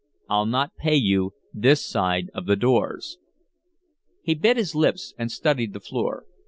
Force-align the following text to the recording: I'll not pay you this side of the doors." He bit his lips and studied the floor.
I'll 0.27 0.47
not 0.47 0.75
pay 0.77 0.95
you 0.95 1.35
this 1.53 1.85
side 1.85 2.31
of 2.33 2.47
the 2.47 2.55
doors." 2.55 3.19
He 4.23 4.33
bit 4.33 4.57
his 4.57 4.73
lips 4.73 5.13
and 5.15 5.31
studied 5.31 5.73
the 5.73 5.79
floor. 5.79 6.25